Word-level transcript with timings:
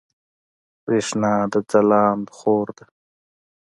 برېښنا 0.83 1.33
د 1.51 1.53
ځلاند 1.69 2.25
خور 2.37 2.67
ده 2.77 2.85